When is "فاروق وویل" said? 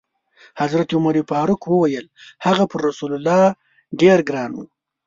1.29-2.05